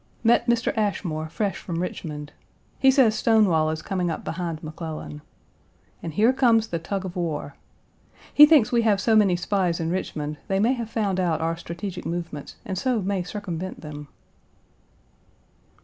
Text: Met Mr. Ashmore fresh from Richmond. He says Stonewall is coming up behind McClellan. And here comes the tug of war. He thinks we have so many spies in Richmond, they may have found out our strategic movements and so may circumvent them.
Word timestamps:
Met 0.23 0.47
Mr. 0.47 0.75
Ashmore 0.75 1.29
fresh 1.29 1.57
from 1.57 1.79
Richmond. 1.79 2.33
He 2.79 2.89
says 2.89 3.13
Stonewall 3.13 3.69
is 3.69 3.83
coming 3.83 4.09
up 4.09 4.23
behind 4.23 4.63
McClellan. 4.63 5.21
And 6.01 6.15
here 6.15 6.33
comes 6.33 6.65
the 6.65 6.79
tug 6.79 7.05
of 7.05 7.15
war. 7.15 7.53
He 8.33 8.47
thinks 8.47 8.71
we 8.71 8.81
have 8.81 8.99
so 8.99 9.15
many 9.15 9.35
spies 9.35 9.79
in 9.79 9.91
Richmond, 9.91 10.39
they 10.47 10.57
may 10.59 10.73
have 10.73 10.89
found 10.89 11.19
out 11.19 11.39
our 11.39 11.55
strategic 11.55 12.03
movements 12.03 12.55
and 12.65 12.79
so 12.79 12.99
may 13.03 13.21
circumvent 13.21 13.81
them. 13.81 14.07